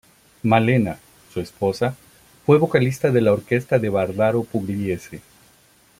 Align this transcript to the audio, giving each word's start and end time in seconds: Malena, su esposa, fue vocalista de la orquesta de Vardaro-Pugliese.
Malena, 0.41 0.97
su 1.31 1.41
esposa, 1.41 1.93
fue 2.47 2.57
vocalista 2.57 3.11
de 3.11 3.21
la 3.21 3.33
orquesta 3.33 3.77
de 3.77 3.89
Vardaro-Pugliese. 3.91 5.21